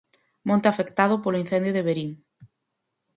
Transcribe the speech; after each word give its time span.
Monte 0.47 0.67
afectado 0.69 1.15
polo 1.23 1.41
incendio 1.43 1.75
de 1.75 1.85
Verín. 1.87 2.11